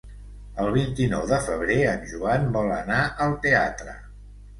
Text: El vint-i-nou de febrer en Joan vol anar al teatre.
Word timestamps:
El 0.61 0.69
vint-i-nou 0.77 1.27
de 1.31 1.37
febrer 1.47 1.77
en 1.89 2.07
Joan 2.13 2.47
vol 2.55 2.73
anar 2.77 3.03
al 3.27 3.37
teatre. 3.45 3.95